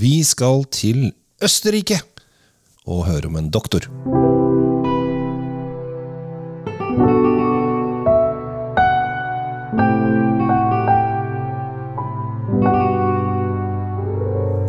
Vi 0.00 0.12
skal 0.24 0.64
til 0.72 1.10
Østerrike 1.42 2.00
og 2.86 3.06
høre 3.08 3.26
om 3.30 3.36
en 3.40 3.50
doktor. 3.50 3.88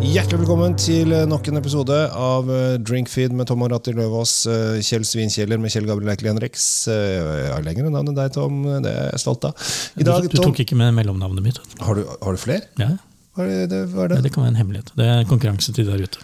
Hjertelig 0.02 0.42
velkommen 0.42 0.74
til 0.82 1.12
nok 1.30 1.46
en 1.52 1.60
episode 1.60 1.96
av 2.18 2.50
eh, 2.52 2.74
Drinkfeed 2.84 3.36
med 3.38 3.48
Tom 3.48 3.62
og 3.64 3.70
Ratti 3.72 3.94
Løvaas. 3.96 4.32
eh, 4.50 4.80
Kjell 4.84 5.06
Svinkjeller 5.08 5.62
med 5.62 5.72
Kjell 5.72 5.86
Gabriel 5.88 6.10
Eikel 6.12 6.32
Henriks. 6.32 6.66
Eh, 6.92 7.20
Jeg 7.46 7.54
har 7.54 7.64
lengre 7.64 7.92
navn 7.94 8.10
enn 8.12 8.18
deg, 8.18 8.34
Tom. 8.36 8.58
Det 8.84 8.92
er 8.92 9.12
jeg 9.14 9.22
stolt 9.24 9.46
av. 9.48 9.70
I 10.02 10.08
dag, 10.08 10.26
du, 10.26 10.34
du 10.34 10.42
tok 10.42 10.60
ikke 10.66 10.78
med 10.80 10.96
mellomnavnet 10.98 11.46
mitt. 11.46 11.62
har 11.86 11.96
du, 12.02 12.04
har 12.10 12.36
du 12.36 12.42
flere? 12.42 12.66
Ja, 12.82 12.90
Hva 13.36 13.48
er 13.48 13.68
det? 13.72 13.86
Hva 13.94 14.06
er 14.06 14.16
ja, 14.16 14.20
det? 14.20 14.28
det 14.28 14.36
kan 14.36 14.46
være 14.46 14.56
en 14.56 14.62
hemmelighet. 14.62 14.94
Det 14.98 15.08
er 15.08 15.28
konkurranse 15.30 15.76
til 15.76 15.88
der 15.88 16.04
ute. 16.04 16.24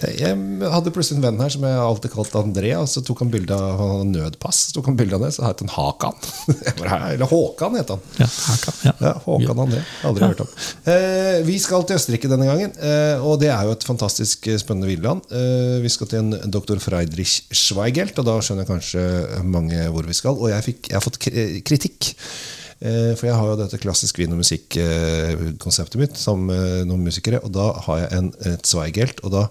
Jeg 0.00 0.36
hadde 0.72 0.92
plutselig 0.94 1.18
en 1.18 1.24
venn 1.24 1.40
her 1.42 1.50
som 1.52 1.64
jeg 1.66 1.80
alltid 1.82 2.12
kalte 2.14 2.40
André. 2.40 2.70
Og 2.78 2.86
så 2.88 3.02
tok 3.04 3.22
han 3.24 3.32
bilde 3.32 3.56
av 3.56 3.80
han 3.80 3.90
hadde 3.92 4.08
nødpass. 4.14 4.60
Så 4.68 4.76
tok 4.76 4.90
han 4.90 4.98
bilde 4.98 5.18
av 5.18 5.24
det, 5.26 5.32
så 5.36 5.44
het 5.44 5.62
han 5.64 5.72
Hakan. 5.74 6.16
Eller 6.80 7.26
Håkan 7.28 7.76
het 7.76 7.92
han. 7.92 8.04
Ja, 8.20 8.28
Hakan, 8.28 8.62
kan, 8.64 8.78
ja. 8.86 8.94
Ja, 9.08 9.12
Håkan 9.26 9.64
André. 9.66 9.82
Aldri 10.08 10.30
hørt 10.30 10.44
om. 10.44 10.54
Eh, 10.92 11.40
vi 11.48 11.58
skal 11.62 11.84
til 11.88 12.00
Østerrike 12.00 12.30
denne 12.30 12.48
gangen, 12.48 12.72
eh, 12.76 13.24
og 13.24 13.40
det 13.42 13.50
er 13.52 13.66
jo 13.68 13.74
et 13.76 13.88
fantastisk 13.88 14.48
eh, 14.48 14.60
spennende 14.62 14.88
villland. 14.90 15.26
Eh, 15.34 15.76
vi 15.84 15.92
skal 15.92 16.10
til 16.10 16.22
en 16.22 16.54
doktor 16.54 16.80
Freidrich 16.82 17.42
Schweigelt, 17.50 18.16
og 18.22 18.30
da 18.30 18.38
skjønner 18.44 18.68
kanskje 18.68 19.04
mange 19.44 19.84
hvor 19.92 20.08
vi 20.08 20.16
skal. 20.16 20.38
Og 20.38 20.52
jeg, 20.54 20.66
fikk, 20.70 20.90
jeg 20.92 20.96
har 21.00 21.04
fått 21.04 21.20
kritikk. 21.66 22.14
Eh, 22.80 23.12
For 23.18 23.28
jeg 23.28 23.36
har 23.36 23.48
jo 23.50 23.56
dette 23.60 23.80
klassisk 23.82 24.18
vin- 24.20 24.32
og 24.32 24.40
musikkonseptet 24.40 26.00
mitt 26.00 26.16
sammen 26.20 26.48
med 26.48 26.88
noen 26.88 27.04
musikere. 27.04 27.42
Og 27.44 27.52
da 27.52 27.70
har 27.86 28.04
jeg 28.04 28.12
en, 28.18 28.30
et 28.48 28.66
Zweigelt, 28.66 29.20
og 29.24 29.34
da 29.36 29.46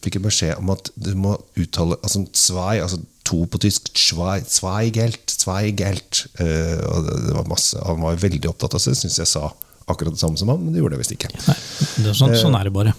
fikk 0.00 0.16
jeg 0.16 0.24
beskjed 0.24 0.60
om 0.60 0.70
at 0.72 0.90
du 0.96 1.10
må 1.18 1.34
uttale 1.60 1.98
altså 2.00 2.22
Zwei, 2.32 2.78
altså 2.80 3.00
to 3.28 3.42
på 3.50 3.60
tysk. 3.62 3.90
Zwei, 3.98 4.38
Zweigelt, 4.46 5.34
Zweigelt. 5.34 6.24
Eh, 6.40 6.78
og 6.86 7.10
det, 7.10 7.34
var 7.36 7.50
masse, 7.50 7.78
Han 7.86 8.02
var 8.06 8.20
veldig 8.22 8.48
opptatt 8.52 8.78
av 8.78 8.86
det. 8.86 8.96
Syns 9.02 9.18
jeg 9.20 9.28
sa 9.30 9.50
akkurat 9.90 10.14
det 10.14 10.22
samme 10.22 10.38
som 10.38 10.50
han, 10.52 10.60
men 10.62 10.72
det 10.74 10.82
gjorde 10.84 10.94
jeg 10.98 11.02
visst 11.04 11.16
ikke. 11.18 11.30
Nei, 11.48 11.56
det 12.04 12.10
er 12.12 12.18
sånn, 12.18 12.36
sånn 12.38 12.54
er 12.58 12.68
det 12.70 12.74
bare. 12.76 12.94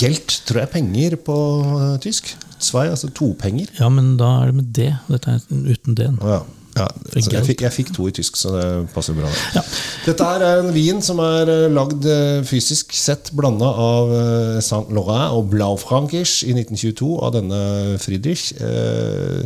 Gelt 0.00 0.38
tror 0.48 0.62
jeg 0.62 0.68
er 0.68 0.72
penger 0.72 1.16
på 1.20 1.36
eh, 1.76 1.96
tysk. 2.04 2.32
Zwei, 2.58 2.88
altså 2.90 3.10
topenger. 3.14 3.68
Ja, 3.78 3.90
men 3.92 4.16
da 4.18 4.30
er 4.40 4.50
det 4.50 4.56
med 4.58 4.70
det. 4.74 4.88
Dette 5.12 5.36
er 5.36 5.44
uten 5.68 5.94
D-en. 5.98 6.16
Ja. 6.24 6.40
Ja, 6.78 6.86
altså, 6.88 7.32
jeg, 7.34 7.44
fikk, 7.48 7.62
jeg 7.66 7.74
fikk 7.74 7.88
to 7.96 8.06
i 8.08 8.12
tysk, 8.14 8.36
så 8.38 8.52
det 8.54 8.66
passer 8.94 9.16
bra. 9.18 9.28
Ja. 9.56 9.62
Dette 10.06 10.28
er 10.36 10.44
en 10.60 10.68
vin 10.74 11.00
som 11.04 11.18
er 11.24 11.50
eh, 11.52 11.64
lagd 11.74 12.06
eh, 12.08 12.42
fysisk 12.48 12.92
sett 12.96 13.32
blanda 13.36 13.68
av 13.68 14.12
eh, 14.14 14.60
Saint 14.64 14.92
Laurent 14.94 15.34
og 15.36 15.48
Blaufrankisch 15.52 16.42
i 16.46 16.54
1922 16.54 17.10
av 17.26 17.34
denne 17.36 17.60
Friedrich. 18.02 18.52
Eh, 18.60 19.42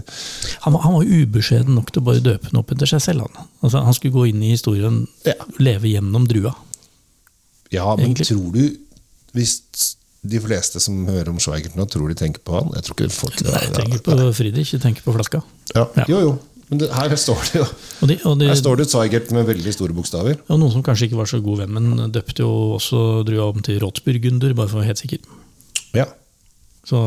Han, 0.67 0.77
han 0.85 0.99
var 0.99 1.09
ubeskjeden 1.09 1.75
nok 1.79 1.91
til 1.95 2.03
å 2.03 2.09
bare 2.11 2.23
døpe 2.25 2.51
den 2.51 2.61
opp 2.61 2.71
etter 2.77 2.91
seg 2.93 3.03
selv. 3.09 3.25
Han, 3.27 3.49
altså, 3.65 3.83
han 3.87 3.97
skulle 3.97 4.15
gå 4.21 4.29
inn 4.33 4.43
i 4.45 4.53
historien, 4.55 5.03
Ja. 5.27 5.35
leve 5.59 5.89
gjennom 5.91 6.29
drua. 6.29 6.55
ja, 7.73 7.87
men 7.97 8.07
Egentlig. 8.13 8.27
tror 8.29 8.53
du 8.53 8.77
Hvis 9.33 9.63
de 10.23 10.39
fleste 10.39 10.79
som 10.79 11.07
hører 11.09 11.31
om 11.33 11.39
Schweigert 11.43 11.75
nå, 11.75 11.87
tror 11.91 12.09
de 12.13 12.15
tenker 12.15 12.43
på 12.47 12.53
han? 12.55 12.69
Jeg 12.77 12.85
tror 12.87 12.95
ikke 13.01 13.15
folk 13.17 13.41
Nei, 13.43 13.63
jeg 13.65 13.73
tenker 13.75 14.03
på 14.07 14.17
Friedrich, 14.37 14.73
jeg 14.77 14.83
tenker 14.85 15.03
på 15.03 15.15
flaska. 15.17 15.41
ja. 15.75 15.87
Ja. 15.97 16.05
Jo, 16.09 16.19
jo. 16.21 16.33
Men 16.73 16.81
det, 16.81 16.89
her 16.97 17.13
står 17.21 17.41
det 17.51 17.59
jo 17.59 17.65
Og, 17.67 18.07
de, 18.09 18.15
og, 18.25 18.39
de, 18.41 18.47
Her 18.49 18.57
står 18.57 18.79
det 18.81 18.87
Zeigert 18.89 19.29
med 19.37 19.45
veldig 19.45 19.75
store 19.77 19.93
bokstaver. 19.93 20.39
og 20.49 20.57
noen 20.63 20.73
som 20.73 20.85
kanskje 20.87 21.11
ikke 21.11 21.19
var 21.21 21.29
så 21.29 21.43
god 21.45 21.67
venn, 21.67 21.75
men 21.77 22.13
døpte 22.15 22.41
jo 22.47 22.53
også 22.79 23.03
drua 23.29 23.51
om 23.53 23.61
til 23.61 23.77
Rotsburgunder, 23.83 24.55
bare 24.57 24.71
for 24.71 24.81
å 24.81 24.81
være 24.81 24.95
helt 24.95 25.03
sikker. 25.03 25.21
Ja. 25.99 26.07
Så, 26.89 27.03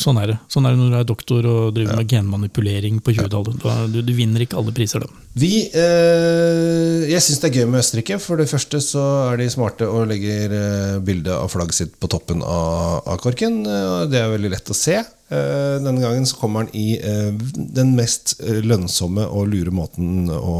sånn 0.00 0.16
er 0.22 0.30
det. 0.32 0.36
Sånn 0.48 0.64
er 0.64 0.72
det 0.72 0.80
når 0.80 0.94
du 0.94 0.96
er 1.02 1.08
doktor 1.10 1.46
og 1.50 1.74
driver 1.76 2.00
med 2.00 2.08
genmanipulering 2.10 3.02
på 3.04 3.12
20-tallet. 3.18 3.66
Du, 3.92 3.98
du 4.00 4.12
vinner 4.16 4.42
ikke 4.46 4.56
alle 4.62 4.72
priser, 4.74 5.04
da. 5.04 5.24
Vi, 5.36 5.50
eh, 5.76 7.04
jeg 7.10 7.20
syns 7.26 7.42
det 7.42 7.50
er 7.50 7.60
gøy 7.60 7.68
med 7.68 7.82
Østerrike. 7.84 8.16
For 8.22 8.40
det 8.40 8.48
første 8.50 8.80
så 8.82 9.04
er 9.34 9.42
de 9.42 9.50
smarte 9.52 9.86
og 9.92 10.08
legger 10.08 10.56
bildet 11.04 11.34
av 11.36 11.52
flagget 11.52 11.82
sitt 11.82 12.00
på 12.00 12.08
toppen 12.16 12.40
av, 12.40 13.04
av 13.04 13.20
korken. 13.20 13.60
eh, 13.68 14.06
det 14.10 14.24
er 14.24 14.32
veldig 14.32 14.54
lett 14.56 14.72
å 14.72 14.78
se. 14.78 15.02
Eh, 15.26 15.76
denne 15.82 15.98
gangen 15.98 16.26
så 16.26 16.36
kommer 16.38 16.66
den 16.66 16.76
i 16.78 16.98
eh, 17.02 17.32
den 17.56 17.96
mest 17.98 18.36
eh, 18.44 18.60
lønnsomme 18.62 19.24
og 19.26 19.48
lure 19.50 19.72
måten 19.74 20.30
å 20.30 20.54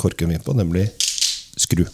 korke 0.00 0.24
en 0.24 0.32
vin 0.32 0.44
på, 0.44 0.54
nemlig 0.56 0.86
skru. 1.58 1.84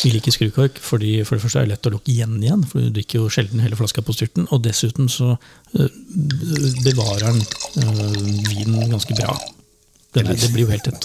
Vi 0.00 0.14
liker 0.14 0.32
skrukork 0.32 0.78
fordi 0.80 1.18
for 1.28 1.36
det 1.36 1.44
første 1.44 1.60
er 1.60 1.68
det 1.68 1.74
lett 1.74 1.88
å 1.90 1.92
lukke 1.98 2.12
igjen 2.14 2.38
igjen, 2.40 2.64
for 2.64 2.80
du 2.80 2.94
drikker 2.96 3.20
jo 3.20 3.32
sjelden 3.32 3.60
hele 3.60 3.76
flaska 3.76 4.04
på 4.06 4.16
styrten. 4.16 4.48
Og 4.48 4.62
dessuten 4.64 5.10
så 5.12 5.34
bevarer 6.86 7.28
den 7.28 7.42
vinen 8.48 8.88
ganske 8.88 9.16
bra. 9.18 9.36
Er, 10.16 10.24
det 10.24 10.54
blir 10.54 10.64
jo 10.64 10.72
helt 10.72 10.88
tett. 10.88 11.04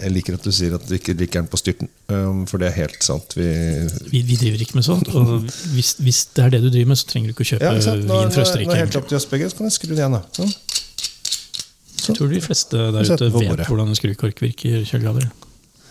Jeg 0.00 0.12
liker 0.14 0.36
at 0.38 0.46
du 0.46 0.50
sier 0.54 0.74
at 0.76 0.84
du 0.88 0.94
ikke 0.96 1.14
drikker 1.18 1.42
den 1.42 1.50
på 1.52 1.60
styrten, 1.60 1.90
um, 2.08 2.44
for 2.48 2.62
det 2.62 2.70
er 2.70 2.76
helt 2.78 3.04
sant. 3.04 3.36
Vi, 3.36 3.48
Vi, 4.10 4.22
vi 4.26 4.38
driver 4.40 4.64
ikke 4.64 4.78
med 4.78 4.86
sånt. 4.86 5.10
Og 5.14 5.46
hvis, 5.74 5.94
hvis 6.00 6.22
det 6.36 6.46
er 6.46 6.54
det 6.56 6.62
du 6.64 6.70
driver 6.70 6.92
med, 6.92 7.00
så 7.00 7.08
trenger 7.10 7.30
du 7.30 7.36
ikke 7.36 7.46
å 7.46 7.50
kjøpe 7.52 7.68
ja, 7.68 7.76
ikke? 7.76 7.96
Nå, 8.00 8.20
vin 8.24 8.34
fra 8.34 8.44
nå, 8.44 8.50
nå 8.50 8.64
er 8.64 8.72
det 8.72 8.80
helt 8.80 8.90
Østerrike. 8.90 9.02
opp 9.02 9.08
til 9.12 9.20
oss 9.20 9.28
begge, 9.32 9.50
så 9.52 9.60
kan 9.60 9.70
jeg 9.70 9.76
skru 9.76 9.92
det 9.92 10.00
igjen. 10.00 10.18
da 10.18 10.22
Sånn. 10.40 10.52
Jeg 12.00 12.16
tror 12.16 12.30
de 12.32 12.42
fleste 12.42 12.84
der 12.96 13.10
ute 13.12 13.32
vet 13.36 13.64
hvordan 13.68 13.92
en 13.92 13.98
skrukork 13.98 14.40
virker. 14.42 14.84
Kjell 14.88 15.04
Gabriel. 15.04 15.32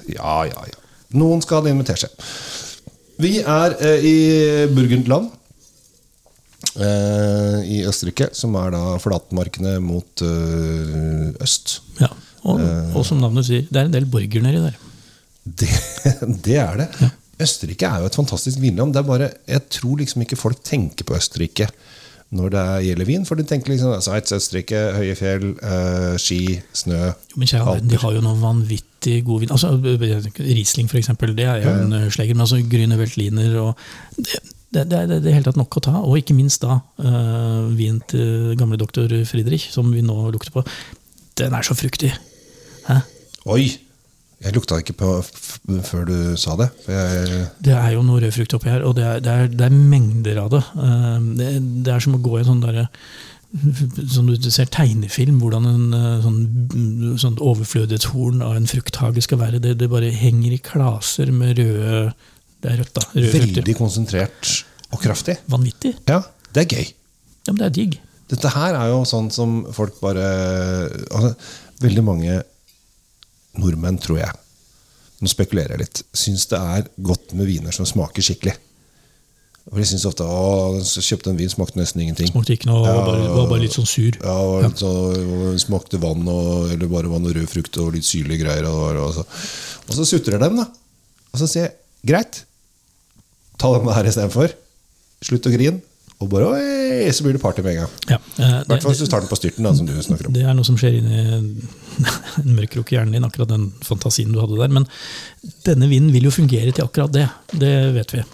Ja, 0.10 0.38
ja, 0.50 0.64
ja. 0.72 0.80
Noen 1.18 1.42
skal 1.46 1.62
ha 1.62 1.68
det 1.68 1.74
inn 1.74 1.82
med. 1.82 2.08
Vi 3.20 3.34
er 3.42 3.76
eh, 3.84 4.06
i 4.06 4.18
Burgundland. 4.74 5.30
Eh, 6.80 7.60
I 7.66 7.80
Østerrike, 7.90 8.30
som 8.38 8.56
er 8.60 8.74
da 8.76 8.84
flatmarkene 9.02 9.78
mot 9.84 10.24
eh, 10.26 11.30
øst. 11.44 11.80
Ja. 12.02 12.12
Og, 12.50 12.60
Eh. 12.64 12.96
og 12.98 13.06
som 13.08 13.22
navnet 13.22 13.46
sier, 13.48 13.66
det 13.70 13.80
er 13.84 13.90
en 13.90 13.96
del 13.96 14.08
borger 14.10 14.44
nedi 14.46 14.62
der. 14.66 14.78
Det, 15.46 15.70
det 16.46 16.58
er 16.62 16.84
det. 16.84 16.90
Østerrike 17.40 17.88
er 17.88 18.02
jo 18.04 18.10
et 18.10 18.18
fantastisk 18.20 18.60
vinland. 18.60 18.92
Det 18.94 19.00
er 19.04 19.08
bare, 19.08 19.30
jeg 19.48 19.64
tror 19.72 20.02
liksom 20.02 20.26
ikke 20.26 20.38
folk 20.40 20.60
tenker 20.68 21.08
på 21.08 21.16
Østerrike 21.16 21.70
når 22.36 22.52
det 22.54 22.60
er- 22.62 22.82
gjelder 22.90 23.08
vin. 23.08 23.24
For 23.26 23.40
de 23.40 23.46
tenker 23.48 23.72
liksom 23.74 23.96
Sveits, 24.06 24.34
Østerrike, 24.36 24.82
høye 24.98 25.16
fjell, 25.18 25.48
eh, 25.64 26.18
ski, 26.22 26.60
snø. 26.78 27.00
Jo, 27.08 27.40
men 27.42 27.48
kjære 27.50 27.88
de 27.90 27.98
har 28.04 28.14
jo 28.14 28.22
noe 28.22 28.38
vanvittig 28.38 29.24
god 29.26 29.40
vin. 29.46 29.50
Altså, 29.56 29.72
Riesling, 30.38 30.92
eksempel, 31.00 31.34
det 31.40 31.48
er 31.48 31.64
jo 31.64 31.70
en 31.74 31.94
uh, 31.96 32.10
sleger. 32.12 32.36
Men 32.36 32.46
altså 32.46 32.60
Grüne 32.70 33.00
Veltliner 33.00 33.56
og 33.64 33.76
det, 34.20 34.44
det, 34.76 34.84
det, 34.92 35.24
det 35.24 35.32
er 35.32 35.40
helt 35.40 35.48
tatt 35.50 35.58
nok 35.58 35.80
å 35.80 35.82
ta. 35.88 35.96
Og 36.04 36.20
ikke 36.20 36.36
minst 36.38 36.62
da 36.62 36.82
uh, 37.02 37.66
vin 37.74 37.98
til 38.12 38.54
gamle 38.60 38.78
doktor 38.78 39.08
Friedrich, 39.26 39.72
som 39.74 39.90
vi 39.96 40.04
nå 40.06 40.30
lukter 40.36 40.54
på. 40.54 40.66
Den 41.40 41.56
er 41.56 41.66
så 41.66 41.74
fruktig. 41.74 42.12
Hæ? 42.90 43.00
Oi! 43.54 43.70
Jeg 44.40 44.56
lukta 44.56 44.78
ikke 44.80 44.96
på 44.96 45.08
før 45.84 46.06
du 46.08 46.16
sa 46.40 46.54
det. 46.60 46.70
Jeg, 46.88 47.48
Det 47.66 47.74
er 47.76 47.90
jo 47.92 48.04
noe 48.08 48.22
rød 48.24 48.32
frukt 48.38 48.54
oppi 48.56 48.70
her, 48.72 48.86
og 48.88 48.96
det 48.96 49.04
er, 49.04 49.18
det 49.24 49.34
er, 49.34 49.50
det 49.52 49.66
er 49.68 49.74
mengder 49.76 50.40
av 50.46 50.54
det. 50.54 50.62
Uh, 50.80 51.18
det. 51.36 51.50
Det 51.84 51.92
er 51.92 52.06
som 52.06 52.16
å 52.16 52.22
gå 52.24 52.38
i 52.38 52.42
en 52.44 52.54
sånn 52.54 52.64
derre 52.64 52.88
Sånn 53.50 54.28
du 54.30 54.52
ser 54.54 54.68
tegnefilm, 54.70 55.40
hvordan 55.42 55.64
en 55.66 55.86
uh, 55.98 56.20
sånn, 56.22 57.16
sånn 57.18 57.40
overflødighetshorn 57.42 58.44
av 58.46 58.60
en 58.60 58.70
frukthage 58.70 59.24
skal 59.26 59.42
være. 59.42 59.62
Det, 59.64 59.74
det 59.82 59.88
bare 59.90 60.12
henger 60.14 60.54
i 60.54 60.60
klaser 60.62 61.34
med 61.34 61.58
røde 61.58 62.12
Det 62.62 62.70
er 62.70 62.78
rødt, 62.84 62.94
da. 62.94 63.08
Røde 63.16 63.32
frukter. 63.34 63.56
veldig 63.58 63.76
konsentrert 63.80 64.54
og 64.94 65.02
kraftig. 65.02 65.40
Vanvittig. 65.50 65.96
Ja, 66.08 66.22
det 66.54 66.64
er 66.64 66.78
gøy. 66.78 66.94
Ja, 67.48 67.52
men 67.52 67.60
det 67.64 67.68
er 67.72 67.76
digg. 67.80 68.00
Dette 68.30 68.54
her 68.54 68.78
er 68.78 68.94
jo 68.94 69.02
sånn 69.10 69.32
som 69.34 69.64
folk 69.74 69.98
bare 70.04 70.30
altså, 71.10 71.34
Veldig 71.80 72.02
mange 72.04 72.42
nordmenn, 73.58 73.98
tror 74.02 74.22
jeg, 74.22 74.34
nå 75.20 75.30
spekulerer 75.32 75.76
jeg 75.76 75.84
litt, 75.84 76.02
syns 76.16 76.46
det 76.52 76.60
er 76.60 76.90
godt 77.04 77.34
med 77.36 77.50
viner 77.50 77.76
som 77.76 77.88
smaker 77.88 78.24
skikkelig. 78.24 78.56
For 79.70 79.78
de 79.78 79.86
syns 79.86 80.06
ofte 80.10 80.26
å, 80.26 80.80
så 80.88 81.02
kjøpte 81.06 81.30
en 81.30 81.38
vin, 81.38 81.50
smakte 81.52 81.78
nesten 81.78 82.02
ingenting. 82.02 82.32
Smakte 82.32 82.56
ikke 82.56 82.70
noe, 82.72 82.82
var 82.88 83.04
bare, 83.06 83.26
var 83.36 83.50
bare 83.52 83.64
litt 83.66 83.76
sånn 83.76 83.90
sur. 83.90 84.16
Ja, 84.18 84.38
og 84.42 84.64
litt 84.66 84.82
så, 84.82 84.94
og 85.14 85.60
smakte 85.62 86.00
vann, 86.02 86.24
og, 86.26 86.72
eller 86.74 86.90
bare 86.90 87.12
vann 87.12 87.28
og 87.30 87.36
rød 87.38 87.50
frukt 87.52 87.78
og 87.84 87.92
litt 87.94 88.08
syrlige 88.08 88.42
greier. 88.42 88.66
Og, 88.66 88.98
og, 89.04 89.12
så, 89.20 89.26
og 89.86 90.00
så 90.00 90.08
sutrer 90.10 90.42
dem, 90.42 90.58
da. 90.58 90.66
Og 91.30 91.44
så 91.44 91.50
sier 91.52 91.68
jeg 91.68 91.76
greit, 92.10 92.42
ta 93.62 93.70
den 93.76 93.94
her 93.94 94.10
istedenfor. 94.10 94.56
Slutt 95.30 95.52
å 95.52 95.54
grine. 95.54 95.84
Og 96.20 96.28
bare 96.28 96.50
oi, 96.52 97.12
så 97.16 97.24
blir 97.24 97.38
det 97.38 97.40
party 97.40 97.64
med 97.64 97.78
en 97.78 97.86
gang. 97.86 97.92
Ja, 98.12 98.18
eh, 98.20 98.56
I 98.60 98.68
hvert 98.68 98.84
fall 98.84 98.92
hvis 98.92 99.04
du 99.06 99.08
tar 99.08 99.24
den 99.24 99.32
på 99.32 99.38
styrten, 99.40 99.64
da, 99.64 99.72
som 99.76 99.88
du 99.88 99.94
snakker 100.04 100.28
om. 100.28 100.34
Det 100.36 100.44
er 100.44 100.58
noe 100.58 100.68
som 100.68 100.76
skjer 100.80 100.98
inni 101.00 101.22
en 102.44 102.56
mørk 102.58 102.74
krok 102.76 102.92
i 102.92 102.98
hjernen 102.98 103.16
din, 103.16 103.28
akkurat 103.28 103.54
den 103.54 103.70
fantasien 103.88 104.34
du 104.36 104.42
hadde 104.42 104.60
der. 104.60 104.74
Men 104.76 104.88
denne 105.68 105.88
vinen 105.92 106.12
vil 106.12 106.28
jo 106.28 106.34
fungere 106.36 106.74
til 106.76 106.84
akkurat 106.84 107.14
det. 107.16 107.30
Det 107.56 107.72
vet 107.96 108.18
vi 108.18 108.26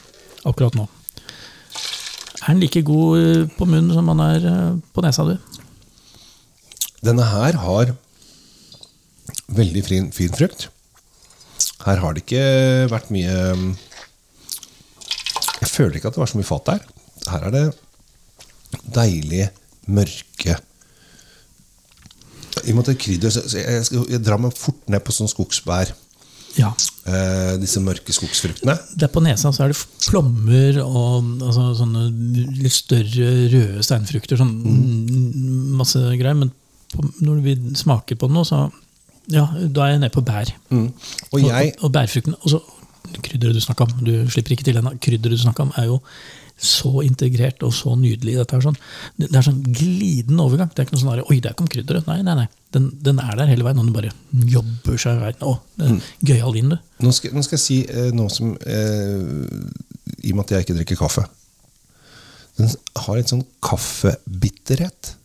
akkurat 0.50 0.78
nå. 0.80 0.88
Er 2.46 2.54
den 2.54 2.64
like 2.66 2.82
god 2.86 3.22
eh, 3.22 3.46
på 3.54 3.70
munnen 3.70 3.94
som 3.94 4.10
han 4.16 4.26
er 4.32 4.50
eh, 4.50 4.74
på 4.94 5.06
nesa, 5.06 5.28
du? 5.30 5.38
Denne 7.06 7.30
her 7.30 7.62
har 7.62 7.94
veldig 9.54 9.86
fin, 9.86 10.12
fin 10.14 10.34
frukt. 10.34 10.72
Her 11.86 12.02
har 12.02 12.18
det 12.18 12.26
ikke 12.26 12.46
vært 12.90 13.12
mye 13.14 13.34
um, 13.54 13.66
Jeg 15.62 15.70
føler 15.70 16.00
ikke 16.00 16.10
at 16.10 16.18
det 16.18 16.22
var 16.24 16.32
så 16.32 16.40
mye 16.40 16.50
fat 16.50 16.72
der. 16.72 16.86
Her 17.32 17.50
er 17.50 17.56
det 17.56 17.66
deilig 18.96 19.48
mørke 19.86 20.56
I 22.66 22.72
og 22.72 22.76
med 22.76 22.82
at 22.82 22.90
det 22.90 22.96
er 22.96 23.04
krydder, 23.04 23.34
så 23.34 23.44
jeg, 23.60 23.86
skal, 23.86 24.08
jeg 24.10 24.24
drar 24.26 24.42
meg 24.42 24.56
fort 24.58 24.90
ned 24.90 25.04
på 25.06 25.14
sånn 25.14 25.30
skogsbær. 25.30 25.92
Ja. 26.56 26.72
Eh, 27.06 27.56
disse 27.62 27.82
mørke 27.84 28.14
skogsfruktene. 28.16 28.78
Der 28.98 29.12
på 29.12 29.22
nesa 29.24 29.52
så 29.54 29.66
er 29.66 29.74
det 29.74 29.82
plommer 30.08 30.80
og 30.82 31.44
altså, 31.44 31.68
sånne 31.82 32.08
litt 32.64 32.74
større 32.74 33.34
røde 33.52 33.84
steinfrukter. 33.86 34.40
Sånn 34.40 34.54
mm, 34.64 35.76
masse 35.78 36.00
greier. 36.16 36.38
Men 36.40 36.54
på, 36.94 37.06
når 37.28 37.44
vi 37.46 37.58
smaker 37.78 38.18
på 38.18 38.32
den 38.32 38.40
nå, 38.40 38.46
så 38.48 38.64
ja, 39.34 39.46
da 39.68 39.86
er 39.86 39.96
jeg 39.96 40.02
nede 40.06 40.16
på 40.16 40.24
bær. 40.26 40.54
Mm. 40.72 40.88
Og 41.34 41.44
jeg 41.44 41.76
og, 41.76 41.86
og 41.86 41.94
bærfruktene. 42.00 42.40
Og 42.42 42.56
så 42.56 42.64
krydderet 43.26 43.58
du 43.58 43.62
snakka 43.62 43.86
om, 43.86 43.94
du 44.06 44.16
slipper 44.32 44.56
ikke 44.56 44.66
til 44.68 44.80
ennå. 44.80 44.96
Krydderet 45.04 45.38
du 45.38 45.44
snakka 45.44 45.68
om, 45.68 45.76
er 45.78 45.92
jo 45.92 46.00
så 46.56 47.02
integrert 47.04 47.64
og 47.68 47.74
så 47.76 47.96
nydelig. 48.00 48.38
Dette 48.40 48.58
er 48.58 48.64
sånn, 48.64 48.78
det 49.20 49.32
er 49.32 49.46
sånn 49.46 49.62
glidende 49.66 50.46
overgang. 50.46 50.70
Det 50.72 50.82
er 50.82 50.88
ikke 50.88 50.96
noe 50.96 51.04
sånn 51.04 51.24
Oi, 51.26 51.40
der 51.44 51.56
kom 51.58 51.68
krydderet. 51.72 52.08
Nei, 52.08 52.22
nei, 52.26 52.36
nei. 52.40 52.48
Den, 52.76 52.90
den 53.04 53.20
er 53.24 53.36
der 53.40 53.52
hele 53.52 53.68
veien. 53.68 53.82
Og 53.82 53.90
den 53.90 53.96
bare 53.96 54.14
jobber 54.56 55.00
seg 55.02 55.20
i 55.20 55.24
veien. 55.26 55.44
Å, 55.44 55.58
det 55.80 55.90
er 55.90 56.14
gøyal 56.32 56.56
vin, 56.56 56.72
du. 56.72 56.78
Nå 57.04 57.12
skal, 57.16 57.36
nå 57.36 57.44
skal 57.46 57.60
jeg 57.60 57.66
si 57.66 57.80
eh, 57.92 58.12
noe 58.16 58.32
som 58.32 58.54
eh, 58.64 59.20
I 60.24 60.32
og 60.32 60.40
med 60.40 60.46
at 60.46 60.56
jeg 60.56 60.68
ikke 60.68 60.78
drikker 60.80 61.02
kaffe. 61.04 61.28
Den 62.56 62.72
har 63.04 63.20
litt 63.20 63.34
sånn 63.34 63.44
kaffebitterhet. 63.66 65.16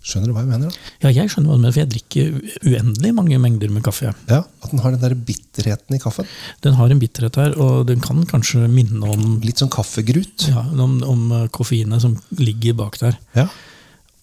Skjønner 0.00 0.30
du 0.30 0.32
hva 0.32 0.40
jeg 0.46 0.48
mener? 0.48 0.70
da? 0.72 0.92
Ja, 1.04 1.10
jeg 1.20 1.28
skjønner 1.30 1.50
hva 1.50 1.56
du 1.58 1.62
mener, 1.62 1.74
for 1.76 1.82
jeg 1.82 1.90
drikker 1.92 2.36
uendelig 2.70 3.10
mange 3.18 3.38
mengder 3.42 3.72
med 3.74 3.82
kaffe. 3.84 4.14
Ja, 4.30 4.38
At 4.64 4.70
den 4.72 4.80
har 4.80 4.94
den 4.94 5.02
der 5.02 5.14
bitterheten 5.14 5.96
i 5.96 6.00
kaffen. 6.00 6.28
Den 6.64 6.78
har 6.78 6.90
en 6.94 7.02
bitterhet 7.02 7.36
her, 7.36 7.56
og 7.60 7.86
den 7.90 8.00
kan 8.00 8.22
kanskje 8.30 8.64
minne 8.72 9.04
om, 9.12 9.40
Litt 9.44 9.60
sånn 9.60 9.72
kaffegrut. 9.72 10.46
ja, 10.48 10.62
om, 10.72 10.98
om 11.04 11.26
eh, 11.36 11.48
koffeinet 11.52 12.00
som 12.00 12.16
ligger 12.40 12.78
bak 12.80 12.96
der. 13.02 13.18
Ja. 13.36 13.46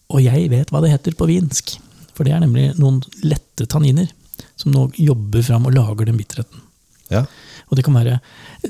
Og 0.09 0.23
jeg 0.25 0.49
vet 0.49 0.71
hva 0.73 0.81
det 0.81 0.93
heter 0.95 1.13
på 1.19 1.27
vinsk. 1.29 1.77
For 2.17 2.25
det 2.25 2.33
er 2.33 2.41
nemlig 2.41 2.71
noen 2.81 3.03
lette 3.21 3.67
tanniner 3.69 4.09
som 4.57 4.71
nå 4.73 4.87
jobber 4.97 5.43
fram 5.45 5.67
og 5.69 5.75
lager 5.77 6.09
den 6.09 6.17
bitterheten. 6.17 6.63
ja. 7.13 7.25
Og 7.67 7.75
det 7.77 7.83
kan 7.83 7.97
være 7.97 8.19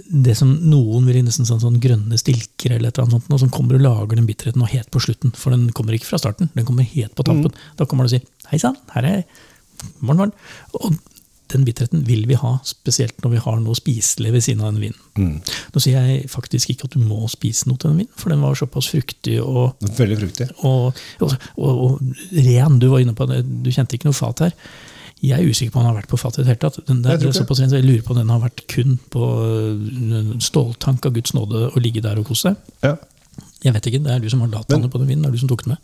det 0.09 0.33
som 0.39 0.55
noen 0.71 1.05
vil 1.05 1.19
nesten 1.25 1.45
sånn, 1.45 1.61
sånn 1.61 1.81
grønne 1.83 2.17
stilker 2.17 2.73
eller 2.73 2.89
et 2.89 2.97
eller 2.97 3.07
annet 3.11 3.27
sånt, 3.27 3.41
som 3.43 3.51
kommer 3.53 3.77
og 3.77 3.85
lager 3.85 4.17
den 4.17 4.25
bitterheten 4.29 4.63
og 4.65 4.71
helt 4.73 4.89
på 4.93 5.01
slutten. 5.03 5.33
For 5.37 5.53
den 5.53 5.69
kommer 5.77 5.93
ikke 5.93 6.09
fra 6.09 6.17
starten, 6.21 6.49
den 6.55 6.65
kommer 6.65 6.87
helt 6.87 7.13
på 7.17 7.25
tampen. 7.27 7.53
Da 7.77 7.85
kommer 7.85 8.07
du 8.07 8.09
og 8.09 8.15
sier 8.17 8.25
'hei 8.49 8.59
sann, 8.59 8.77
her 8.95 9.05
er 9.05 9.15
jeg'. 9.21 9.25
Morgen, 10.01 10.17
morgen. 10.17 10.33
Og 10.73 10.97
den 11.53 11.63
bitterheten 11.63 12.01
vil 12.07 12.25
vi 12.27 12.35
ha, 12.35 12.57
spesielt 12.67 13.21
når 13.23 13.29
vi 13.31 13.37
har 13.45 13.59
noe 13.61 13.75
spiselig 13.77 14.33
ved 14.33 14.41
siden 14.43 14.61
av 14.65 14.73
den 14.73 14.81
vinen. 14.81 15.41
Nå 15.73 15.79
sier 15.79 16.01
jeg 16.03 16.29
faktisk 16.29 16.69
ikke 16.73 16.89
at 16.89 16.97
du 16.97 16.99
må 16.99 17.27
spise 17.31 17.69
noe 17.69 17.77
til 17.77 17.91
den 17.93 18.01
vinen, 18.01 18.11
for 18.19 18.29
den 18.33 18.41
var 18.41 18.57
såpass 18.59 18.89
fruktig 18.91 19.37
og 19.43 19.77
Veldig 19.79 20.17
fruktig. 20.19 20.49
og, 20.63 20.97
og, 21.21 21.37
og, 21.55 21.71
og 21.85 22.01
ren. 22.33 22.79
Du 22.79 22.89
var 22.89 22.99
inne 22.99 23.15
på 23.15 23.29
det, 23.29 23.45
du 23.63 23.71
kjente 23.71 23.95
ikke 23.95 24.09
noe 24.09 24.17
fat 24.17 24.39
her. 24.39 24.51
Jeg 25.23 25.41
er 25.41 25.49
usikker 25.49 25.73
på 25.73 25.79
om 25.79 25.85
han 25.85 25.93
har 25.95 26.01
vært 26.03 26.11
på 26.11 26.17
Fattig 26.21 26.43
i 26.43 26.45
det 26.45 26.51
hele 26.53 26.61
tatt. 26.61 26.79
Den 26.87 27.01
der, 27.01 27.17
Jeg 27.17 27.33
såpass 27.33 27.59
jeg 27.59 27.83
lurer 27.83 28.03
på 28.05 28.13
om 28.13 28.19
den 28.19 28.29
har 28.29 28.39
vært 28.43 28.61
kun 28.69 28.99
på 29.09 29.21
øh, 29.43 30.35
ståltank 30.45 31.05
av 31.09 31.13
Guds 31.15 31.33
nåde 31.33 31.71
å 31.73 31.81
ligge 31.81 32.03
der 32.05 32.19
og 32.21 32.27
kose 32.29 32.51
seg. 32.51 32.55
Ja. 32.85 32.95
Jeg 33.65 33.73
vet 33.73 33.89
ikke, 33.89 34.03
det 34.05 34.11
er 34.13 34.19
du 34.21 34.29
som 34.29 34.41
har 34.45 34.51
dataene 34.53 34.85
Men- 34.85 34.91
på 34.93 34.99
den 35.01 35.07
vinen. 35.09 35.23
Det 35.23 35.29
er 35.29 35.37
du 35.37 35.41
som 35.41 35.49
tok 35.49 35.63
den 35.65 35.73
med. 35.73 35.77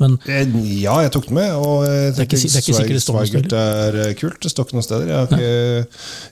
Men 0.00 0.16
Eh, 0.30 0.48
ja, 0.80 0.94
jeg 1.04 1.12
tok 1.14 1.28
den 1.28 1.36
med. 1.36 1.52
Og 1.56 1.84
jeg 1.84 2.14
Det 2.14 2.22
er 2.22 2.28
ikke 2.28 2.40
det 2.40 2.50
er 2.50 2.62
ikke 2.62 2.76
sikkert 2.78 2.96
det 2.96 3.02
står 3.04 3.18
noe 3.18 3.26
sted, 3.30 3.52
er 3.60 3.98
eh, 4.04 4.14
kult. 4.18 4.38
Det 4.42 4.50
står 4.52 4.66
ikke 4.66 4.78
noen 4.78 4.86
steder. 4.86 5.10
Jeg 5.10 5.18
har, 5.18 5.28
ikke, 5.28 5.50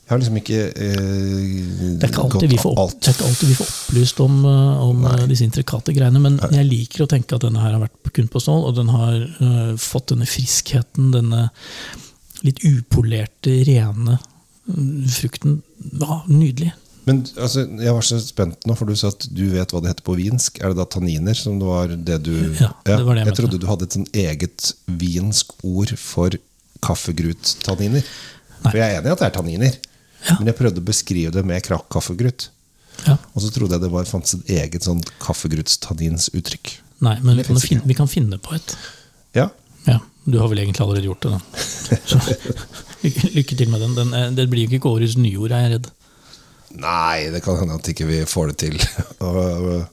jeg 0.02 0.12
har 0.12 0.22
liksom 0.22 0.40
ikke 0.40 0.60
eh, 0.68 0.98
det 1.98 2.08
er 2.08 2.12
ikke 2.12 2.24
alltid, 2.24 2.48
vi 2.52 2.60
får, 2.62 2.80
opp, 2.84 3.08
alltid 3.28 3.52
vi 3.52 3.58
får 3.58 3.70
opplyst 3.72 4.20
om, 4.24 4.40
øh, 4.48 4.82
om 4.88 5.06
øh, 5.12 5.24
disse 5.30 5.46
intrikate 5.48 5.94
greiene. 5.96 6.22
Men 6.24 6.40
jeg 6.54 6.68
liker 6.68 7.04
å 7.04 7.10
tenke 7.10 7.36
at 7.36 7.44
denne 7.44 7.62
her 7.62 7.76
har 7.76 7.84
vært 7.84 8.12
kun 8.16 8.30
på 8.32 8.42
stål, 8.42 8.66
og 8.70 8.76
den 8.78 8.92
har 8.94 9.16
uh, 9.42 9.72
fått 9.78 10.14
denne 10.14 10.26
friskheten, 10.28 11.12
denne 11.14 11.48
litt 12.46 12.62
upolerte, 12.64 13.60
rene 13.68 14.18
øh, 14.18 15.08
frukten. 15.12 15.62
Ja, 16.00 16.22
nydelig. 16.30 16.72
Men 17.08 17.22
altså, 17.40 17.64
jeg 17.80 17.94
var 17.96 18.04
så 18.04 18.18
spent 18.20 18.66
nå, 18.68 18.74
for 18.76 18.84
du 18.90 18.94
sa 18.98 19.08
at 19.14 19.24
du 19.32 19.46
vet 19.54 19.72
hva 19.72 19.80
det 19.82 19.94
heter 19.94 20.04
på 20.06 20.16
vinsk. 20.18 20.60
Er 20.60 20.74
det 20.74 20.78
da 20.82 20.84
tanniner 20.92 21.34
som 21.38 21.58
det 21.60 21.66
var 21.68 21.88
det 21.96 22.18
du 22.26 22.34
Ja, 22.60 22.68
det 22.84 22.98
var 23.06 23.16
det 23.16 23.24
jeg 23.24 23.30
jeg 23.32 23.38
trodde 23.40 23.60
du 23.62 23.66
hadde 23.70 23.88
et 23.88 23.96
sånn 23.96 24.08
eget 24.12 24.72
vinsk 25.00 25.54
ord 25.64 25.94
for 25.98 26.36
kaffegruttanniner. 26.84 28.04
For 28.62 28.76
jeg 28.78 28.84
er 28.92 28.98
enig 29.00 29.10
i 29.10 29.14
at 29.16 29.22
det 29.22 29.28
er 29.30 29.36
tanniner, 29.38 29.76
Ja. 30.28 30.34
men 30.40 30.48
jeg 30.50 30.56
prøvde 30.58 30.80
å 30.82 30.84
beskrive 30.84 31.30
det 31.32 31.44
med 31.46 31.62
krakk 31.62 31.84
kaffegrutt. 31.94 32.48
Ja. 33.06 33.14
Og 33.34 33.42
så 33.44 33.52
trodde 33.54 33.76
jeg 33.76 33.84
det 33.84 33.90
var, 33.92 34.04
fantes 34.10 34.34
et 34.34 34.48
eget 34.50 34.82
sånn 34.82 34.98
kaffegrutstanninsuttrykk. 35.22 36.72
Nei, 37.06 37.14
men 37.22 37.36
vi 37.38 37.44
kan, 37.46 37.60
finne, 37.62 37.86
vi 37.86 37.94
kan 37.94 38.08
finne 38.10 38.38
på 38.42 38.56
et. 38.58 38.74
Ja. 39.38 39.48
Ja, 39.86 40.00
Du 40.26 40.38
har 40.42 40.48
vel 40.50 40.58
egentlig 40.58 40.82
allerede 40.84 41.06
gjort 41.06 41.22
det, 41.22 41.30
da. 41.30 41.38
Så, 42.10 42.18
lykke, 43.32 43.54
til 43.56 43.70
med 43.70 43.80
den. 43.80 43.94
den 43.96 44.10
er- 44.14 44.34
det 44.34 44.48
blir 44.50 44.66
jo 44.66 44.76
ikke 44.76 44.90
årets 44.90 45.14
nyord, 45.16 45.52
er 45.54 45.62
jeg 45.68 45.72
redd. 45.76 45.86
Nei, 46.76 47.30
det 47.32 47.40
kan 47.44 47.56
hende 47.56 47.78
at 47.78 47.88
ikke 47.88 48.06
vi 48.08 48.18
får 48.28 48.52
det 48.52 48.58
til. 48.66 48.76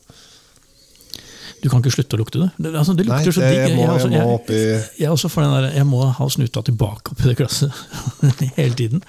Du 1.63 1.69
kan 1.71 1.81
ikke 1.81 1.95
slutte 1.95 2.13
å 2.17 2.19
lukte 2.21 2.41
det. 2.43 2.47
det, 2.61 2.71
altså, 2.77 2.93
det 2.93 3.07
Nei, 3.09 3.23
det, 3.25 3.31
så 3.33 3.41
digg. 3.41 3.55
jeg 3.57 3.77
må- 3.77 4.11
jeg 4.11 4.25
oppi- 4.29 4.99
jeg 5.01 5.09
også 5.09 5.29
den 5.33 5.53
der, 5.55 5.71
jeg 5.73 5.85
må 5.89 6.03
ha 6.13 6.27
snuta 6.29 6.61
tilbake 6.61 7.11
oppi 7.15 7.23
det 7.25 7.37
glasset 7.39 7.71
hele 8.59 8.75
tiden. 8.77 9.01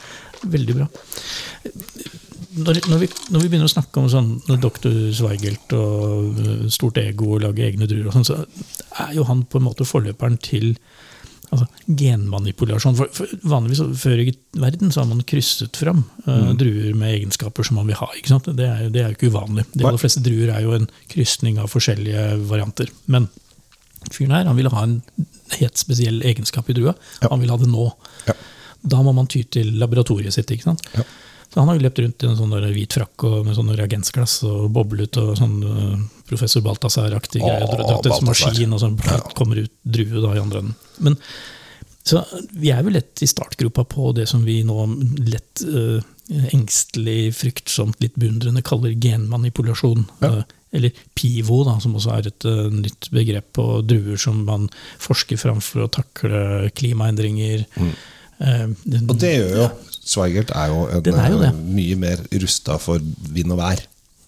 Veldig 0.47 0.75
bra. 0.79 0.87
Når, 2.57 2.79
når, 2.89 2.99
vi, 3.03 3.09
når 3.35 3.41
vi 3.43 3.49
begynner 3.53 3.69
å 3.69 3.75
snakke 3.75 4.01
om 4.01 4.09
sånn 4.09 4.31
doktor 4.63 4.95
Zweigelt 5.13 5.75
og 5.77 6.39
øh, 6.41 6.63
stort 6.73 6.97
ego 7.03 7.35
og 7.37 7.43
lage 7.45 7.67
egne 7.67 7.85
druer, 7.91 8.07
og 8.09 8.15
sånn, 8.17 8.25
så 8.25 8.39
er 9.05 9.13
jo 9.19 9.27
han 9.29 9.43
på 9.45 9.61
en 9.61 9.67
måte 9.67 9.85
forløperen 9.85 10.39
til 10.41 10.79
altså, 11.51 11.67
genmanipulasjon. 12.01 12.97
For, 12.99 13.11
for 13.15 13.33
vanligvis 13.53 13.83
før 14.01 14.23
i 14.25 14.33
verden 14.57 14.93
så 14.95 15.03
har 15.03 15.09
man 15.11 15.23
krysset 15.29 15.77
fram 15.81 16.05
uh, 16.27 16.33
Mm. 16.37 16.57
druer 16.61 16.95
med 16.99 17.15
egenskaper 17.19 17.67
som 17.67 17.79
man 17.81 17.87
vil 17.91 17.99
ha. 18.01 18.09
Det 18.17 18.67
er, 18.67 18.89
det 18.93 19.03
er 19.03 19.11
jo 19.13 19.17
ikke 19.17 19.31
uvanlig. 19.33 19.65
De 19.75 19.87
aller 19.87 20.01
fleste 20.03 20.23
druer 20.25 20.53
er 20.55 20.63
jo 20.67 20.75
en 20.77 20.89
krysning 21.13 21.59
av 21.63 21.71
forskjellige 21.73 22.27
varianter. 22.51 22.91
Men 23.07 23.29
fyren 24.13 24.35
her 24.37 24.47
han 24.51 24.57
ville 24.59 24.71
ha 24.75 24.83
en 24.87 25.01
helt 25.61 25.79
spesiell 25.79 26.21
egenskap 26.27 26.69
i 26.71 26.77
drua. 26.77 26.95
Ja. 27.23 27.31
Han 27.33 27.41
vil 27.43 27.51
ha 27.55 27.59
det 27.61 27.71
nå. 27.71 27.89
Ja. 28.29 28.35
Da 28.87 29.01
må 29.03 29.13
man 29.17 29.27
ty 29.31 29.43
til 29.51 29.73
laboratoriet 29.81 30.35
sitt. 30.37 30.51
ikke 30.55 30.69
sant? 30.69 30.83
Ja. 30.95 31.03
Så 31.53 31.61
han 31.63 31.69
har 31.71 31.79
løpt 31.81 31.99
rundt 32.03 32.23
i 32.23 32.29
en 32.29 32.37
sånn 32.37 32.53
hvit 32.75 32.93
frakk 32.99 33.25
og 33.25 33.47
med 33.47 33.57
sånne 33.57 33.77
reagensglass 33.79 34.39
og 34.45 34.67
boblet 34.77 35.17
og 35.23 35.37
sånn 35.39 35.55
uh, 35.65 35.93
professor 36.29 36.61
Balthazar-aktig 36.67 37.41
greie. 37.41 37.69
Dra- 37.71 37.87
Dratt 38.03 38.09
en 38.21 38.27
maskin, 38.29 38.73
og 38.77 38.83
sånn 38.83 38.99
Ja. 39.07 39.21
kommer 39.39 39.63
ut 39.63 39.73
drue 39.85 40.21
da 40.25 40.35
i 40.37 40.43
andre 40.43 40.59
enden. 40.65 40.75
Men 41.01 41.17
så 42.07 42.21
vi 42.55 42.71
er 42.71 42.83
jo 42.85 42.93
lett 42.95 43.23
i 43.25 43.27
startgropa 43.27 43.83
på 43.91 44.13
det 44.15 44.29
som 44.31 44.45
vi 44.47 44.61
nå 44.67 44.77
lett 45.27 45.63
uh, 45.67 45.99
engstelig, 46.53 47.33
fryktsomt, 47.39 47.99
litt 48.03 48.15
beundrende 48.19 48.63
kaller 48.67 48.93
genmanipulasjon. 48.95 50.05
Ja. 50.23 50.29
Uh, 50.39 50.43
eller 50.77 50.93
pivo, 51.17 51.63
da, 51.65 51.79
som 51.81 51.95
også 51.97 52.11
er 52.19 52.27
et 52.29 52.45
uh, 52.45 52.67
nytt 52.75 53.09
begrep 53.15 53.53
på 53.57 53.65
druer 53.87 54.19
som 54.21 54.43
man 54.45 54.67
forsker 55.01 55.39
fram 55.41 55.63
for 55.65 55.87
å 55.87 55.91
takle 55.95 56.69
klimaendringer. 56.77 57.65
Uh, 57.79 57.95
den- 58.39 58.77
Mm. 58.87 59.11
Og 59.11 59.19
det 59.21 59.35
gjør 59.39 59.57
jo 59.63 59.69
Sveigert 60.07 60.51
er 60.55 60.67
jo, 60.71 60.87
en, 60.87 61.15
er 61.19 61.31
jo 61.33 61.39
eh, 61.43 61.53
mye 61.53 61.97
mer 61.99 62.21
rusta 62.43 62.77
for 62.79 63.01
vind 63.35 63.51
og 63.51 63.59
vær. 63.59 63.81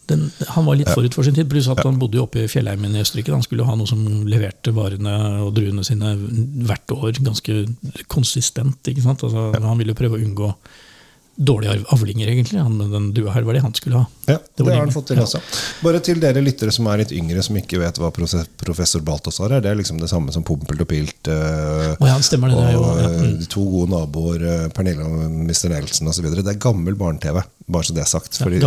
den, 0.09 0.33
han 0.49 0.65
var 0.67 0.75
litt 0.75 0.89
forut 0.89 1.15
for 1.15 1.23
sin 1.23 1.35
tid, 1.37 1.45
pluss 1.49 1.69
at 1.69 1.83
han 1.85 1.99
bodde 2.01 2.17
jo 2.17 2.23
oppe 2.25 2.43
i 2.43 2.49
fjellheimen 2.49 2.97
i 2.97 3.01
Østerrike. 3.05 3.31
Han 3.31 3.43
skulle 3.45 3.65
ha 3.69 3.75
noe 3.77 3.87
som 3.87 4.25
leverte 4.27 4.73
varene 4.75 5.13
og 5.45 5.55
druene 5.55 5.85
sine 5.85 6.17
hvert 6.65 6.89
år 6.97 7.13
ganske 7.23 7.69
konsistent. 8.09 8.79
Altså, 8.89 9.53
Han 9.63 9.79
ville 9.79 9.95
prøve 9.95 10.19
å 10.19 10.25
unngå 10.25 10.55
dårlige 11.39 11.85
avlinger, 11.95 12.29
egentlig. 12.29 12.59
Han, 12.59 12.79
den 12.91 13.13
dua 13.15 13.31
her 13.31 13.45
var 13.47 13.55
det 13.55 13.63
han 13.63 13.75
skulle 13.75 14.01
ha. 14.01 14.07
Ja, 14.27 14.37
det, 14.43 14.65
det 14.65 14.73
har 14.75 14.81
han 14.83 14.93
fått 14.93 15.07
til 15.13 15.21
Ja. 15.21 15.23
også. 15.25 15.39
Bare 15.85 16.01
til 16.03 16.19
dere 16.21 16.43
lyttere 16.43 16.73
som 16.75 16.87
er 16.91 16.99
litt 17.05 17.13
yngre, 17.15 17.43
som 17.47 17.57
ikke 17.57 17.79
vet 17.79 18.01
hva 18.03 18.11
professor 18.13 19.05
Balthazar 19.07 19.55
er. 19.55 19.63
Det 19.63 19.71
er 19.71 19.79
liksom 19.79 20.01
det 20.03 20.11
samme 20.11 20.35
som 20.35 20.43
Pompelt 20.43 20.83
og 20.83 20.89
Pilt. 20.91 21.29
eh, 21.31 21.95
oh, 21.95 22.09
ja, 22.09 22.17
stemmer 22.27 22.51
og 22.51 22.59
det 22.65 22.73
jo- 22.75 22.83
ja, 22.83 23.07
eh, 23.07 23.21
mm. 23.23 23.39
de 23.39 23.47
to 23.47 23.63
gode 23.71 23.91
naboer, 23.95 24.43
eh, 24.43 24.69
Pernille 24.75 25.07
og 25.07 25.31
Mr. 25.31 25.69
Nelson 25.71 26.09
osv. 26.11 26.27
Det 26.35 26.47
er 26.47 26.59
gammel 26.59 26.99
barne-TV, 26.99 27.43
bare 27.69 27.85
så 27.87 27.95
det 27.95 28.03
er 28.03 28.11
sagt. 28.11 28.35
Fordi 28.43 28.59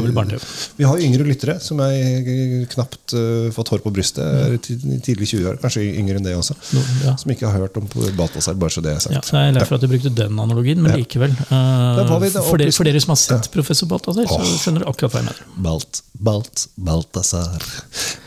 vi 0.77 0.83
har 0.87 0.97
yngre 0.97 1.27
lyttere 1.27 1.59
som 1.59 1.79
er 1.83 1.91
eh, 1.91 2.65
knapt 2.71 3.13
eh, 3.13 3.51
fått 3.51 3.73
hår 3.75 3.83
på 3.83 3.91
brystet. 3.91 4.61
Tidlig 5.03 5.27
20 5.27 5.49
år, 5.51 5.59
kanskje 5.59 5.83
yngre 5.99 6.21
enn 6.21 6.23
det 6.23 6.37
også. 6.37 6.55
No, 6.73 6.79
ja. 7.03 7.15
Som 7.19 7.35
ikke 7.35 7.51
har 7.51 7.59
hørt 7.59 7.75
om 7.77 7.87
Balthazar, 8.15 8.55
bare 8.55 8.71
så 8.71 8.81
det 8.81 8.95
er 8.95 9.03
sagt. 9.03 9.31
Jeg 9.33 9.51
er 9.51 9.59
lei 9.59 9.65
for 9.67 9.75
at 9.75 9.83
du 9.83 9.91
brukte 9.91 10.15
den 10.15 10.39
analogien, 10.39 10.81
men 10.81 10.95
likevel. 10.95 11.35
Da 11.51 12.07
var 12.07 12.19
vi 12.23 12.31
eh, 12.31 12.60
det 12.60 12.60
for, 12.69 12.75
for 12.77 12.89
dere 12.89 13.01
som 13.03 13.11
har 13.15 13.19
sett 13.21 13.49
professor 13.53 13.89
Balthazar, 13.91 14.27
så 14.29 14.39
skjønner 14.61 14.83
du 14.85 14.89
akkurat 14.91 15.15
hva 15.15 15.21
jeg 15.21 15.27
mener. 15.31 15.41
Balt, 15.65 16.01
Balt, 16.13 16.67
Balthazar. 16.77 17.65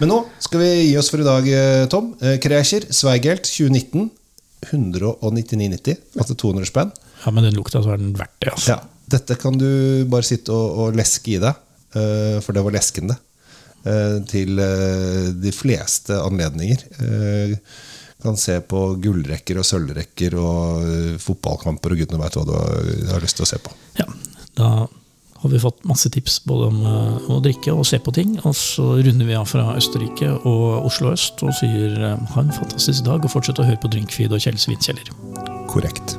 Men 0.00 0.10
nå 0.12 0.18
skal 0.44 0.60
vi 0.64 0.70
gi 0.90 0.96
oss 1.00 1.10
for 1.12 1.22
i 1.22 1.28
dag, 1.28 1.48
eh, 1.48 1.84
Tom. 1.92 2.12
Kreischer, 2.42 2.86
Sveigelt, 2.94 3.46
2019. 3.50 4.10
199,90. 4.64 5.98
Altså 6.18 6.34
200 6.40 6.66
spenn. 6.70 6.92
Ja, 7.24 7.30
Men 7.32 7.44
den 7.48 7.54
lukta, 7.58 7.82
så 7.84 7.94
er 7.94 8.00
den 8.00 8.14
verdt 8.16 8.36
det. 8.40 8.52
altså. 8.54 8.74
Ja. 8.74 8.80
Dette 9.14 9.36
kan 9.36 9.58
du 9.60 9.68
bare 10.08 10.24
sitte 10.24 10.52
og, 10.56 10.78
og 10.86 10.96
leske 10.96 11.34
i 11.36 11.40
deg, 11.42 11.58
eh, 11.94 12.38
for 12.44 12.56
det 12.56 12.62
var 12.64 12.72
leskende. 12.74 13.18
eh, 13.84 14.16
til 14.30 14.56
eh, 14.64 15.26
de 15.44 15.52
fleste 15.52 16.16
anledninger. 16.24 16.86
Eh, 17.04 17.56
kan 18.24 18.38
se 18.40 18.54
på 18.64 18.94
gullrekker 19.04 19.58
og 19.60 19.66
sølvrekker 19.68 20.36
og 20.40 20.86
eh, 20.88 21.18
fotballkamper, 21.20 21.92
og 21.92 22.00
gudene 22.00 22.22
veit 22.22 22.38
hva 22.40 22.46
du 22.48 22.54
har 23.12 23.20
lyst 23.20 23.36
til 23.36 23.44
å 23.44 23.50
se 23.52 23.58
på. 23.60 23.74
Da 24.58 24.86
har 25.44 25.50
vi 25.50 25.60
fått 25.60 25.84
masse 25.84 26.10
tips 26.10 26.38
både 26.48 26.70
om 26.70 26.78
eh, 26.88 27.30
å 27.30 27.40
drikke 27.44 27.74
og 27.76 27.84
se 27.84 28.00
på 28.00 28.14
ting. 28.16 28.38
Og 28.48 28.56
så 28.56 28.94
runder 28.96 29.28
vi 29.28 29.36
av 29.36 29.48
fra 29.50 29.66
Østerrike 29.76 30.30
og 30.48 30.86
Oslo 30.88 31.12
øst 31.12 31.44
og 31.44 31.52
sier 31.60 31.98
eh, 32.00 32.28
ha 32.32 32.44
en 32.44 32.54
fantastisk 32.56 33.04
dag, 33.04 33.20
og 33.20 33.34
fortsett 33.36 33.60
å 33.60 33.68
høre 33.68 33.82
på 33.82 33.92
Drinkfeed 33.92 34.32
og 34.32 34.40
Kjells 34.40 34.68
vinkjeller. 34.70 35.12
Korrekt. 35.68 36.16